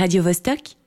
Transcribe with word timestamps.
radiovostok.ch. 0.00 0.79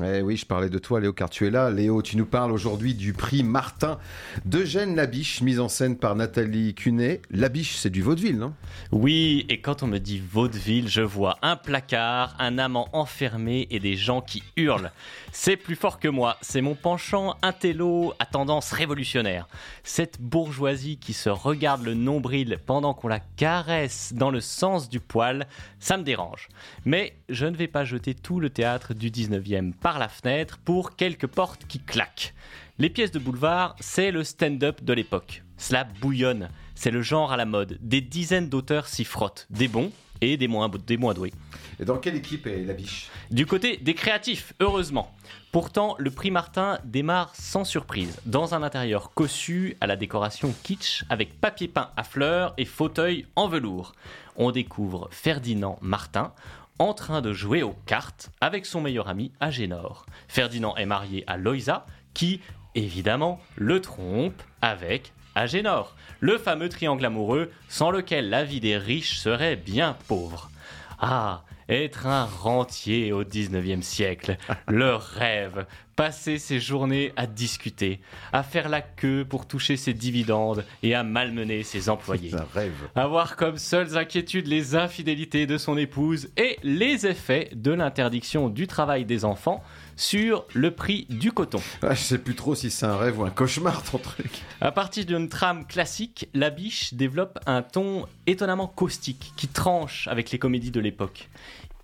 Eh 0.00 0.22
oui, 0.22 0.36
je 0.36 0.46
parlais 0.46 0.70
de 0.70 0.78
toi, 0.78 1.00
Léo, 1.00 1.12
car 1.12 1.28
tu 1.28 1.48
es 1.48 1.50
là. 1.50 1.68
Léo, 1.68 2.00
tu 2.00 2.16
nous 2.16 2.26
parles 2.26 2.52
aujourd'hui 2.52 2.94
du 2.94 3.12
prix 3.12 3.42
Martin 3.42 3.98
d'Eugène 4.44 4.94
Labiche, 4.94 5.42
mise 5.42 5.58
en 5.58 5.68
scène 5.68 5.96
par 5.96 6.14
Nathalie 6.14 6.74
Cunet. 6.74 7.20
Labiche, 7.32 7.74
c'est 7.74 7.90
du 7.90 8.02
vaudeville, 8.02 8.38
non? 8.38 8.54
Oui, 8.92 9.44
et 9.48 9.60
quand 9.60 9.82
on 9.82 9.88
me 9.88 9.98
dit 9.98 10.20
vaudeville, 10.20 10.88
je 10.88 11.00
vois 11.00 11.38
un 11.42 11.56
placard, 11.56 12.36
un 12.38 12.56
amant 12.58 12.88
enfermé 12.92 13.66
et 13.70 13.80
des 13.80 13.96
gens 13.96 14.20
qui 14.20 14.44
hurlent. 14.56 14.92
C'est 15.32 15.56
plus 15.56 15.74
fort 15.74 15.98
que 15.98 16.06
moi, 16.06 16.36
c'est 16.40 16.60
mon 16.60 16.76
penchant 16.76 17.34
intello 17.42 18.14
à 18.20 18.26
tendance 18.26 18.70
révolutionnaire. 18.70 19.48
Cette 19.82 20.20
bourgeoisie 20.20 20.98
qui 20.98 21.14
se 21.14 21.30
regarde 21.30 21.82
le 21.82 21.94
nombril 21.94 22.58
pendant 22.64 22.94
qu'on 22.94 23.08
la 23.08 23.20
caresse 23.36 24.12
dans 24.14 24.30
le 24.30 24.40
sens 24.40 24.88
du 24.88 25.00
poil, 25.00 25.48
ça 25.80 25.96
me 25.96 26.04
dérange. 26.04 26.48
Mais 26.84 27.16
je 27.28 27.46
ne 27.46 27.56
vais 27.56 27.66
pas 27.66 27.84
jeter 27.84 28.14
tout 28.14 28.38
le 28.38 28.50
théâtre 28.50 28.94
du 28.94 29.10
19e 29.16 29.72
par 29.72 29.98
la 29.98 30.08
fenêtre 30.08 30.58
pour 30.64 30.96
quelques 30.96 31.26
portes 31.26 31.66
qui 31.66 31.80
claquent. 31.80 32.34
Les 32.78 32.90
pièces 32.90 33.12
de 33.12 33.18
boulevard, 33.18 33.74
c'est 33.80 34.10
le 34.10 34.22
stand-up 34.22 34.84
de 34.84 34.92
l'époque. 34.92 35.42
Cela 35.56 35.84
bouillonne, 35.84 36.50
c'est 36.74 36.90
le 36.90 37.00
genre 37.00 37.32
à 37.32 37.38
la 37.38 37.46
mode. 37.46 37.78
Des 37.80 38.02
dizaines 38.02 38.50
d'auteurs 38.50 38.88
s'y 38.88 39.04
frottent, 39.04 39.46
des 39.48 39.68
bons 39.68 39.90
et 40.20 40.36
des 40.36 40.48
moins, 40.48 40.68
des 40.68 40.96
moins 40.96 41.14
doués. 41.14 41.32
Et 41.80 41.84
dans 41.84 41.98
quelle 41.98 42.16
équipe 42.16 42.46
est 42.46 42.64
Labiche? 42.64 43.08
Du 43.30 43.46
côté 43.46 43.76
des 43.78 43.94
créatifs, 43.94 44.54
heureusement. 44.60 45.14
Pourtant, 45.52 45.94
le 45.98 46.10
prix 46.10 46.30
Martin 46.30 46.78
démarre 46.84 47.34
sans 47.34 47.64
surprise, 47.64 48.20
dans 48.26 48.54
un 48.54 48.62
intérieur 48.62 49.12
cossu 49.14 49.76
à 49.80 49.86
la 49.86 49.96
décoration 49.96 50.54
kitsch, 50.62 51.04
avec 51.08 51.40
papier 51.40 51.68
peint 51.68 51.90
à 51.96 52.02
fleurs 52.02 52.52
et 52.58 52.66
fauteuil 52.66 53.26
en 53.36 53.48
velours. 53.48 53.94
On 54.36 54.50
découvre 54.50 55.08
Ferdinand 55.10 55.78
Martin 55.80 56.32
en 56.78 56.94
train 56.94 57.20
de 57.22 57.32
jouer 57.32 57.62
aux 57.62 57.76
cartes 57.86 58.30
avec 58.40 58.66
son 58.66 58.80
meilleur 58.80 59.08
ami 59.08 59.32
Agénor. 59.40 60.06
Ferdinand 60.28 60.76
est 60.76 60.86
marié 60.86 61.24
à 61.26 61.36
Loïsa, 61.36 61.86
qui, 62.14 62.40
évidemment, 62.74 63.40
le 63.56 63.80
trompe 63.80 64.42
avec 64.62 65.12
Agénor, 65.34 65.94
le 66.20 66.38
fameux 66.38 66.68
triangle 66.68 67.04
amoureux 67.04 67.50
sans 67.68 67.90
lequel 67.90 68.30
la 68.30 68.44
vie 68.44 68.60
des 68.60 68.78
riches 68.78 69.18
serait 69.18 69.56
bien 69.56 69.96
pauvre. 70.08 70.50
Ah, 70.98 71.42
être 71.68 72.06
un 72.06 72.24
rentier 72.24 73.12
au 73.12 73.24
19e 73.24 73.82
siècle, 73.82 74.36
leur 74.68 75.02
rêve, 75.02 75.66
passer 75.96 76.38
ses 76.38 76.60
journées 76.60 77.12
à 77.16 77.26
discuter, 77.26 78.00
à 78.32 78.42
faire 78.42 78.68
la 78.68 78.82
queue 78.82 79.24
pour 79.28 79.46
toucher 79.46 79.76
ses 79.76 79.94
dividendes 79.94 80.64
et 80.82 80.94
à 80.94 81.02
malmener 81.02 81.62
ses 81.62 81.88
employés. 81.88 82.30
C'est 82.30 82.36
un 82.36 82.46
rêve. 82.54 82.88
Avoir 82.94 83.36
comme 83.36 83.56
seules 83.56 83.96
inquiétudes 83.96 84.46
les 84.46 84.76
infidélités 84.76 85.46
de 85.46 85.56
son 85.56 85.76
épouse 85.78 86.28
et 86.36 86.58
les 86.62 87.06
effets 87.06 87.48
de 87.54 87.72
l'interdiction 87.72 88.48
du 88.48 88.66
travail 88.66 89.06
des 89.06 89.24
enfants 89.24 89.64
sur 89.96 90.44
le 90.52 90.70
prix 90.70 91.06
du 91.08 91.32
coton. 91.32 91.60
Ah, 91.82 91.94
je 91.94 92.02
sais 92.02 92.18
plus 92.18 92.34
trop 92.34 92.54
si 92.54 92.70
c'est 92.70 92.84
un 92.84 92.96
rêve 92.96 93.18
ou 93.18 93.24
un 93.24 93.30
cauchemar, 93.30 93.82
ton 93.82 93.96
truc. 93.96 94.42
À 94.60 94.72
partir 94.72 95.06
d'une 95.06 95.30
trame 95.30 95.66
classique, 95.66 96.28
la 96.34 96.50
biche 96.50 96.92
développe 96.92 97.38
un 97.46 97.62
ton 97.62 98.06
étonnamment 98.26 98.66
caustique 98.66 99.32
qui 99.36 99.48
tranche 99.48 100.06
avec 100.08 100.30
les 100.30 100.38
comédies 100.38 100.70
de 100.70 100.80
l'époque. 100.80 101.30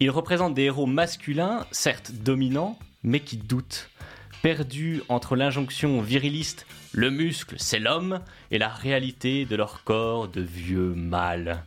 Il 0.00 0.10
représente 0.10 0.54
des 0.54 0.64
héros 0.64 0.86
masculins, 0.86 1.64
certes 1.70 2.12
dominants, 2.12 2.76
mais 3.02 3.20
qui 3.20 3.36
doutent, 3.36 3.90
perdus 4.42 5.02
entre 5.08 5.36
l'injonction 5.36 6.00
viriliste 6.00 6.66
le 6.92 7.10
muscle 7.10 7.54
c'est 7.58 7.78
l'homme 7.78 8.20
et 8.50 8.58
la 8.58 8.68
réalité 8.68 9.46
de 9.46 9.56
leur 9.56 9.82
corps 9.84 10.28
de 10.28 10.42
vieux 10.42 10.94
mâles. 10.94 11.64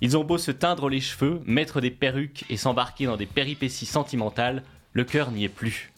Ils 0.00 0.16
ont 0.16 0.22
beau 0.22 0.38
se 0.38 0.52
teindre 0.52 0.88
les 0.88 1.00
cheveux, 1.00 1.40
mettre 1.44 1.80
des 1.80 1.90
perruques 1.90 2.44
et 2.48 2.56
s'embarquer 2.56 3.06
dans 3.06 3.16
des 3.16 3.26
péripéties 3.26 3.86
sentimentales, 3.86 4.62
le 4.92 5.02
cœur 5.02 5.32
n'y 5.32 5.44
est 5.44 5.48
plus. 5.48 5.92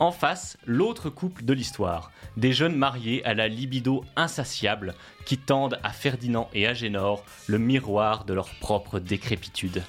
En 0.00 0.10
face, 0.10 0.58
l'autre 0.66 1.08
couple 1.08 1.44
de 1.44 1.52
l'histoire, 1.52 2.10
des 2.36 2.52
jeunes 2.52 2.74
mariés 2.74 3.24
à 3.24 3.32
la 3.32 3.46
libido 3.46 4.04
insatiable 4.16 4.94
qui 5.24 5.38
tendent 5.38 5.78
à 5.84 5.90
Ferdinand 5.90 6.50
et 6.52 6.66
Agénor 6.66 7.24
le 7.46 7.58
miroir 7.58 8.24
de 8.24 8.34
leur 8.34 8.48
propre 8.56 8.98
décrépitude. 8.98 9.84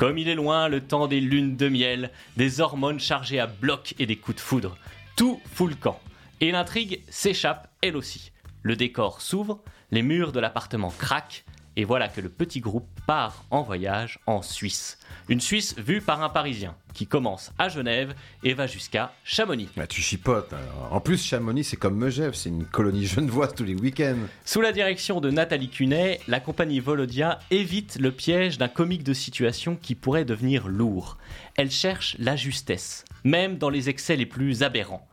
Comme 0.00 0.16
il 0.16 0.30
est 0.30 0.34
loin 0.34 0.68
le 0.68 0.80
temps 0.80 1.08
des 1.08 1.20
lunes 1.20 1.58
de 1.58 1.68
miel, 1.68 2.10
des 2.38 2.62
hormones 2.62 3.00
chargées 3.00 3.38
à 3.38 3.46
bloc 3.46 3.94
et 3.98 4.06
des 4.06 4.16
coups 4.16 4.36
de 4.36 4.40
foudre. 4.40 4.78
Tout 5.14 5.38
fout 5.52 5.68
le 5.68 5.76
camp. 5.76 6.00
Et 6.40 6.52
l'intrigue 6.52 7.02
s'échappe 7.10 7.68
elle 7.82 7.98
aussi. 7.98 8.32
Le 8.62 8.76
décor 8.76 9.20
s'ouvre, 9.20 9.60
les 9.90 10.00
murs 10.00 10.32
de 10.32 10.40
l'appartement 10.40 10.88
craquent, 10.88 11.44
et 11.76 11.84
voilà 11.84 12.08
que 12.08 12.20
le 12.20 12.28
petit 12.28 12.60
groupe 12.60 12.86
part 13.06 13.44
en 13.50 13.62
voyage 13.62 14.18
en 14.26 14.42
Suisse. 14.42 14.98
Une 15.28 15.40
Suisse 15.40 15.76
vue 15.78 16.00
par 16.00 16.22
un 16.22 16.28
Parisien, 16.28 16.74
qui 16.92 17.06
commence 17.06 17.52
à 17.58 17.68
Genève 17.68 18.14
et 18.42 18.54
va 18.54 18.66
jusqu'à 18.66 19.12
Chamonix. 19.24 19.68
Bah, 19.76 19.86
tu 19.86 20.00
chipotes. 20.00 20.52
alors. 20.52 20.92
En 20.92 21.00
plus, 21.00 21.24
Chamonix, 21.24 21.64
c'est 21.64 21.76
comme 21.76 21.96
Megève, 21.96 22.34
c'est 22.34 22.48
une 22.48 22.64
colonie 22.64 23.06
genevoise 23.06 23.54
tous 23.54 23.64
les 23.64 23.74
week-ends. 23.74 24.26
Sous 24.44 24.60
la 24.60 24.72
direction 24.72 25.20
de 25.20 25.30
Nathalie 25.30 25.68
Cunet, 25.68 26.20
la 26.28 26.40
compagnie 26.40 26.80
Volodia 26.80 27.38
évite 27.50 27.96
le 28.00 28.10
piège 28.10 28.58
d'un 28.58 28.68
comique 28.68 29.04
de 29.04 29.14
situation 29.14 29.76
qui 29.80 29.94
pourrait 29.94 30.24
devenir 30.24 30.68
lourd. 30.68 31.16
Elle 31.56 31.70
cherche 31.70 32.16
la 32.18 32.36
justesse, 32.36 33.04
même 33.24 33.58
dans 33.58 33.70
les 33.70 33.88
excès 33.88 34.16
les 34.16 34.26
plus 34.26 34.62
aberrants. 34.62 35.06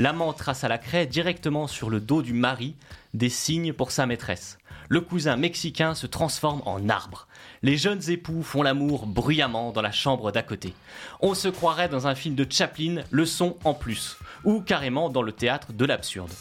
L'amant 0.00 0.32
trace 0.32 0.64
à 0.64 0.68
la 0.68 0.78
craie 0.78 1.04
directement 1.04 1.66
sur 1.66 1.90
le 1.90 2.00
dos 2.00 2.22
du 2.22 2.32
mari 2.32 2.74
des 3.12 3.28
signes 3.28 3.74
pour 3.74 3.90
sa 3.90 4.06
maîtresse. 4.06 4.56
Le 4.88 5.02
cousin 5.02 5.36
mexicain 5.36 5.94
se 5.94 6.06
transforme 6.06 6.62
en 6.64 6.88
arbre. 6.88 7.28
Les 7.62 7.76
jeunes 7.76 8.08
époux 8.08 8.42
font 8.42 8.62
l'amour 8.62 9.06
bruyamment 9.06 9.72
dans 9.72 9.82
la 9.82 9.92
chambre 9.92 10.32
d'à 10.32 10.42
côté. 10.42 10.72
On 11.20 11.34
se 11.34 11.48
croirait 11.48 11.90
dans 11.90 12.06
un 12.06 12.14
film 12.14 12.34
de 12.34 12.46
Chaplin, 12.50 13.02
le 13.10 13.26
son 13.26 13.58
en 13.62 13.74
plus, 13.74 14.16
ou 14.44 14.62
carrément 14.62 15.10
dans 15.10 15.20
le 15.20 15.32
théâtre 15.32 15.74
de 15.74 15.84
l'absurde. 15.84 16.32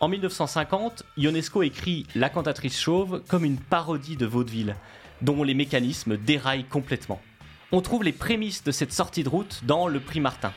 En 0.00 0.08
1950, 0.08 1.02
Ionesco 1.18 1.62
écrit 1.62 2.06
La 2.14 2.30
cantatrice 2.30 2.80
chauve 2.80 3.22
comme 3.28 3.44
une 3.44 3.58
parodie 3.58 4.16
de 4.16 4.24
vaudeville, 4.24 4.76
dont 5.20 5.42
les 5.42 5.52
mécanismes 5.52 6.16
déraillent 6.16 6.64
complètement. 6.64 7.20
On 7.70 7.82
trouve 7.82 8.02
les 8.02 8.12
prémices 8.12 8.64
de 8.64 8.72
cette 8.72 8.94
sortie 8.94 9.24
de 9.24 9.28
route 9.28 9.60
dans 9.66 9.88
Le 9.88 10.00
Prix 10.00 10.20
Martin. 10.20 10.54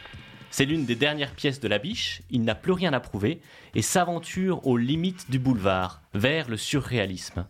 C'est 0.52 0.66
l'une 0.66 0.86
des 0.86 0.96
dernières 0.96 1.34
pièces 1.34 1.62
de 1.62 1.70
la 1.70 1.80
biche, 1.80 2.22
il 2.30 2.44
n'a 2.44 2.56
plus 2.56 2.74
rien 2.74 2.92
à 2.92 3.00
prouver, 3.00 3.42
et 3.74 3.82
s'aventure 3.82 4.68
aux 4.68 4.76
limites 4.76 5.32
du 5.32 5.40
boulevard, 5.40 6.02
vers 6.14 6.50
le 6.50 6.58
surréalisme. 6.58 7.46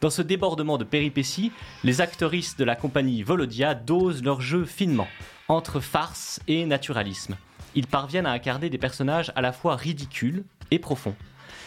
Dans 0.00 0.10
ce 0.10 0.20
débordement 0.20 0.76
de 0.76 0.84
péripéties, 0.84 1.52
les 1.84 2.00
actrices 2.00 2.56
de 2.56 2.64
la 2.64 2.74
compagnie 2.74 3.22
Volodia 3.22 3.74
dosent 3.76 4.24
leur 4.24 4.40
jeu 4.40 4.64
finement, 4.64 5.06
entre 5.46 5.78
farce 5.78 6.40
et 6.48 6.66
naturalisme. 6.66 7.36
Ils 7.76 7.86
parviennent 7.86 8.26
à 8.26 8.32
incarner 8.32 8.68
des 8.68 8.78
personnages 8.78 9.32
à 9.36 9.40
la 9.40 9.52
fois 9.52 9.76
ridicules 9.76 10.44
et 10.72 10.80
profonds. 10.80 11.14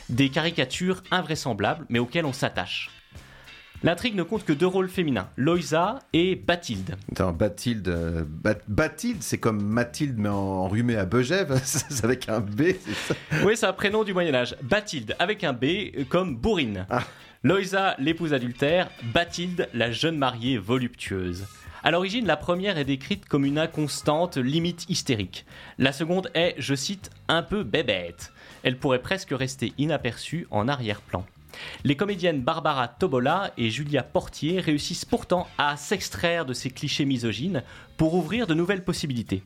Des 0.10 0.30
caricatures 0.30 1.02
invraisemblables, 1.12 1.86
mais 1.90 2.00
auxquelles 2.00 2.26
on 2.26 2.34
s'attache. 2.34 2.92
L'intrigue 3.84 4.16
ne 4.16 4.24
compte 4.24 4.44
que 4.44 4.54
deux 4.54 4.66
rôles 4.68 4.90
féminins, 4.90 5.30
Loïsa 5.38 6.00
et 6.12 6.36
Bathilde. 6.36 6.96
Attends, 7.12 7.32
Bathilde, 7.32 7.88
euh, 7.90 8.24
Bat- 8.28 8.62
Bathilde, 8.68 9.22
c'est 9.22 9.38
comme 9.38 9.62
Mathilde, 9.64 10.16
mais 10.18 10.30
en- 10.30 10.34
enrhumé 10.66 10.96
à 10.96 11.06
Begève, 11.06 11.62
c'est 11.64 12.04
avec 12.04 12.28
un 12.28 12.40
B, 12.40 12.74
c'est 12.84 12.94
ça 13.14 13.16
Oui, 13.46 13.56
c'est 13.56 13.68
un 13.68 13.74
prénom 13.74 14.04
du 14.04 14.14
Moyen-Âge. 14.14 14.56
Bathilde, 14.64 15.16
avec 15.20 15.44
un 15.44 15.54
B, 15.54 15.64
euh, 15.66 16.04
comme 16.10 16.36
Bourrine. 16.36 16.88
Ah. 16.90 17.04
Loïsa, 17.44 17.96
l'épouse 18.00 18.34
adultère. 18.34 18.90
Bathilde, 19.14 19.70
la 19.76 19.92
jeune 19.92 20.18
mariée 20.18 20.58
voluptueuse. 20.58 21.46
À 21.84 21.92
l'origine, 21.92 22.26
la 22.26 22.36
première 22.36 22.80
est 22.80 22.84
décrite 22.84 23.26
comme 23.28 23.46
une 23.46 23.60
inconstante, 23.60 24.38
limite 24.38 24.90
hystérique. 24.90 25.46
La 25.78 25.92
seconde 25.94 26.32
est, 26.34 26.56
je 26.58 26.74
cite, 26.74 27.12
un 27.28 27.44
peu 27.44 27.64
bébête. 27.64 28.34
Elle 28.64 28.78
pourrait 28.80 29.04
presque 29.04 29.30
rester 29.32 29.72
inaperçue 29.78 30.48
en 30.50 30.68
arrière-plan. 30.68 31.24
Les 31.84 31.96
comédiennes 31.96 32.42
Barbara 32.42 32.88
Tobola 32.88 33.52
et 33.58 33.70
Julia 33.70 34.04
Portier 34.04 34.60
réussissent 34.60 35.06
pourtant 35.06 35.48
à 35.58 35.78
s'extraire 35.78 36.46
de 36.46 36.54
ces 36.54 36.70
clichés 36.70 37.06
misogynes 37.06 37.64
pour 37.98 38.14
ouvrir 38.14 38.48
de 38.48 38.54
nouvelles 38.54 38.84
possibilités. 38.84 39.44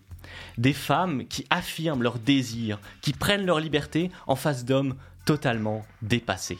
Des 0.58 0.74
femmes 0.74 1.26
qui 1.28 1.46
affirment 1.50 2.04
leurs 2.04 2.20
désirs, 2.20 2.80
qui 3.02 3.14
prennent 3.14 3.46
leur 3.46 3.60
liberté 3.60 4.12
en 4.28 4.36
face 4.36 4.66
d'hommes 4.66 4.96
totalement 5.26 5.86
dépassés. 6.02 6.60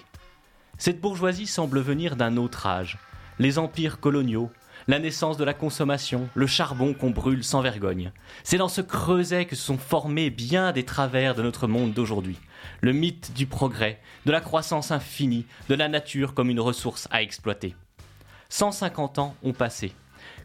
Cette 0.78 1.00
bourgeoisie 1.00 1.48
semble 1.48 1.80
venir 1.80 2.16
d'un 2.16 2.38
autre 2.38 2.66
âge. 2.66 2.98
Les 3.40 3.60
empires 3.60 4.00
coloniaux, 4.00 4.52
la 4.92 5.00
naissance 5.00 5.38
de 5.38 5.46
la 5.46 5.54
consommation, 5.54 6.28
le 6.36 6.48
charbon 6.48 6.94
qu'on 6.94 7.12
brûle 7.12 7.46
sans 7.46 7.62
vergogne. 7.62 8.12
C'est 8.44 8.58
dans 8.58 8.68
ce 8.68 8.82
creuset 8.82 9.46
que 9.46 9.56
se 9.56 9.64
sont 9.64 9.78
formés 9.78 10.30
bien 10.30 10.74
des 10.74 10.84
travers 10.84 11.34
de 11.34 11.42
notre 11.42 11.66
monde 11.66 11.94
d'aujourd'hui. 11.94 12.38
Le 12.82 12.92
mythe 12.92 13.32
du 13.34 13.46
progrès, 13.46 14.02
de 14.26 14.34
la 14.34 14.42
croissance 14.42 14.92
infinie, 14.92 15.46
de 15.70 15.76
la 15.76 15.88
nature 15.88 16.34
comme 16.34 16.50
une 16.50 16.60
ressource 16.60 17.08
à 17.10 17.22
exploiter. 17.22 17.74
150 18.50 19.20
ans 19.20 19.36
ont 19.44 19.54
passé. 19.54 19.94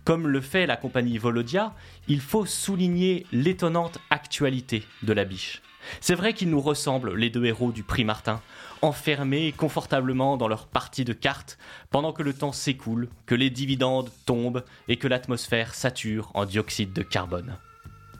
Comme 0.06 0.28
le 0.28 0.40
fait 0.40 0.66
la 0.66 0.76
compagnie 0.76 1.18
Volodia, 1.18 1.74
il 2.06 2.20
faut 2.20 2.46
souligner 2.46 3.26
l'étonnante 3.32 3.98
actualité 4.08 4.84
de 5.02 5.12
la 5.12 5.24
biche. 5.24 5.62
C'est 6.00 6.14
vrai 6.14 6.32
qu'ils 6.32 6.48
nous 6.48 6.60
ressemblent, 6.60 7.16
les 7.16 7.28
deux 7.28 7.44
héros 7.44 7.72
du 7.72 7.82
prix 7.82 8.04
Martin, 8.04 8.40
enfermés 8.82 9.50
confortablement 9.50 10.36
dans 10.36 10.46
leur 10.46 10.68
partie 10.68 11.04
de 11.04 11.12
cartes, 11.12 11.58
pendant 11.90 12.12
que 12.12 12.22
le 12.22 12.32
temps 12.32 12.52
s'écoule, 12.52 13.08
que 13.26 13.34
les 13.34 13.50
dividendes 13.50 14.12
tombent 14.26 14.62
et 14.86 14.96
que 14.96 15.08
l'atmosphère 15.08 15.74
sature 15.74 16.30
en 16.34 16.44
dioxyde 16.44 16.92
de 16.92 17.02
carbone. 17.02 17.56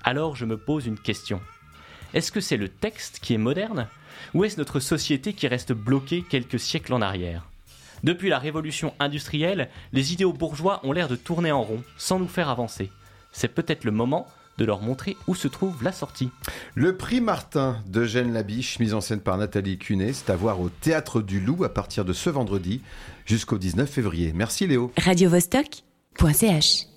Alors 0.02 0.34
je 0.34 0.44
me 0.44 0.56
pose 0.56 0.86
une 0.86 0.98
question. 0.98 1.40
Est-ce 2.14 2.32
que 2.32 2.40
c'est 2.40 2.56
le 2.56 2.68
texte 2.68 3.20
qui 3.20 3.34
est 3.34 3.38
moderne 3.38 3.86
Ou 4.34 4.42
est-ce 4.42 4.58
notre 4.58 4.80
société 4.80 5.34
qui 5.34 5.46
reste 5.46 5.72
bloquée 5.72 6.24
quelques 6.28 6.58
siècles 6.58 6.94
en 6.94 7.00
arrière? 7.00 7.46
Depuis 8.04 8.28
la 8.28 8.38
révolution 8.38 8.94
industrielle, 8.98 9.68
les 9.92 10.12
idéaux 10.12 10.32
bourgeois 10.32 10.80
ont 10.84 10.92
l'air 10.92 11.08
de 11.08 11.16
tourner 11.16 11.52
en 11.52 11.62
rond, 11.62 11.82
sans 11.96 12.18
nous 12.18 12.28
faire 12.28 12.48
avancer. 12.48 12.90
C'est 13.32 13.48
peut-être 13.48 13.84
le 13.84 13.90
moment 13.90 14.26
de 14.58 14.64
leur 14.64 14.80
montrer 14.80 15.16
où 15.26 15.34
se 15.34 15.48
trouve 15.48 15.82
la 15.82 15.92
sortie. 15.92 16.30
Le 16.74 16.96
prix 16.96 17.20
Martin 17.20 17.82
d'Eugène 17.86 18.32
Labiche, 18.32 18.78
mise 18.78 18.94
en 18.94 19.00
scène 19.00 19.20
par 19.20 19.36
Nathalie 19.36 19.78
Cunet, 19.78 20.12
c'est 20.12 20.30
à 20.30 20.36
voir 20.36 20.60
au 20.60 20.68
Théâtre 20.68 21.20
du 21.20 21.40
Loup 21.40 21.64
à 21.64 21.68
partir 21.68 22.04
de 22.04 22.12
ce 22.12 22.30
vendredi 22.30 22.80
jusqu'au 23.24 23.58
19 23.58 23.88
février. 23.88 24.32
Merci 24.34 24.66
Léo. 24.66 24.92
Radio 24.96 25.30